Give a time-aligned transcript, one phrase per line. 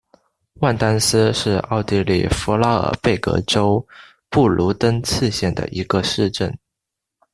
[0.61, 3.85] 万丹斯是奥地利福拉尔贝格州
[4.31, 6.51] 布卢登茨县的一个市镇。